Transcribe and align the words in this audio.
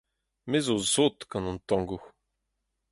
Me 0.49 0.57
'zo 0.65 0.75
sot 0.93 1.17
gant 1.31 1.49
an 1.51 1.57
tango. 1.69 1.97